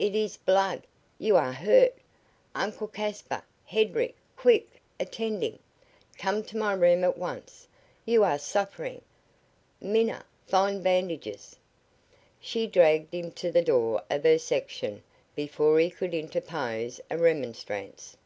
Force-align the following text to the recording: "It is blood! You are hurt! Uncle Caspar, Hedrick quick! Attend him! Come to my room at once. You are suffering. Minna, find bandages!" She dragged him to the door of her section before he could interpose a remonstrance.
"It 0.00 0.16
is 0.16 0.36
blood! 0.36 0.82
You 1.16 1.36
are 1.36 1.52
hurt! 1.52 1.94
Uncle 2.56 2.88
Caspar, 2.88 3.44
Hedrick 3.64 4.16
quick! 4.36 4.66
Attend 4.98 5.44
him! 5.44 5.60
Come 6.18 6.42
to 6.46 6.56
my 6.56 6.72
room 6.72 7.04
at 7.04 7.16
once. 7.16 7.68
You 8.04 8.24
are 8.24 8.36
suffering. 8.40 9.00
Minna, 9.80 10.24
find 10.48 10.82
bandages!" 10.82 11.54
She 12.40 12.66
dragged 12.66 13.14
him 13.14 13.30
to 13.30 13.52
the 13.52 13.62
door 13.62 14.02
of 14.10 14.24
her 14.24 14.40
section 14.40 15.04
before 15.36 15.78
he 15.78 15.88
could 15.88 16.14
interpose 16.14 17.00
a 17.08 17.16
remonstrance. 17.16 18.16